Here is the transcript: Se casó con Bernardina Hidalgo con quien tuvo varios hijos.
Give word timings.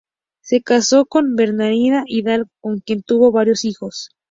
Se 0.41 0.63
casó 0.63 1.05
con 1.05 1.35
Bernardina 1.35 2.05
Hidalgo 2.07 2.49
con 2.59 2.79
quien 2.79 3.03
tuvo 3.03 3.31
varios 3.31 3.65
hijos. 3.65 4.09